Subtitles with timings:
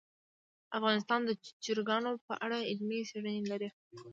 [0.77, 1.31] افغانستان د
[1.63, 3.69] چرګانو په اړه علمي څېړنې لري.